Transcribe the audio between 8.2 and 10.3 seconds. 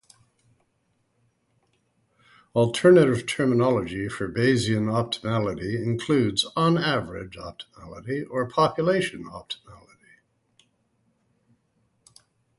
or "population" optimality.